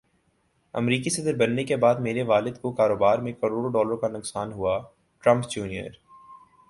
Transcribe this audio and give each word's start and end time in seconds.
امریکی 0.73 1.09
صدربننے 1.09 1.63
کےبعد 1.63 1.95
میرے 1.99 2.23
والد 2.23 2.57
کوکاروبار 2.61 3.17
میں 3.17 3.33
کروڑوں 3.33 3.71
ڈالر 3.71 3.95
کا 3.95 4.07
نقصان 4.17 4.53
ہوا 4.53 4.79
ٹرمپ 5.23 5.49
جونیئر 5.49 5.91